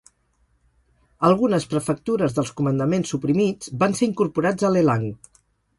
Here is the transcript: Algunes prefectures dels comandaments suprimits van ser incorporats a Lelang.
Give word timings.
Algunes 1.29 1.67
prefectures 1.75 2.35
dels 2.39 2.51
comandaments 2.61 3.15
suprimits 3.17 3.73
van 3.85 3.99
ser 4.01 4.13
incorporats 4.13 4.71
a 4.71 4.75
Lelang. 4.79 5.11